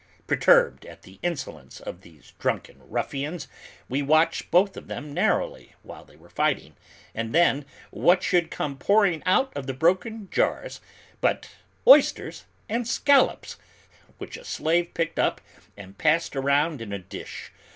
Perturbed 0.25 0.83
at 0.87 1.03
the 1.03 1.19
insolence 1.21 1.79
of 1.79 2.01
these 2.01 2.33
drunken 2.39 2.81
ruffians, 2.89 3.47
we 3.87 4.01
watched 4.01 4.49
both 4.49 4.75
of 4.75 4.87
them 4.87 5.13
narrowly, 5.13 5.75
while 5.83 6.03
they 6.05 6.15
were 6.15 6.27
fighting, 6.27 6.75
and 7.13 7.35
then, 7.35 7.65
what 7.91 8.23
should 8.23 8.49
come 8.49 8.79
pouring 8.79 9.21
out 9.27 9.55
of 9.55 9.67
the 9.67 9.75
broken 9.75 10.27
jars 10.31 10.81
but 11.21 11.51
oysters 11.85 12.45
and 12.67 12.87
scallops, 12.87 13.57
which 14.17 14.37
a 14.37 14.43
slave 14.43 14.91
picked 14.95 15.19
up 15.19 15.39
and 15.77 15.99
passed 15.99 16.35
around 16.35 16.81
in 16.81 16.91
a 16.91 16.97
dish. 16.97 17.51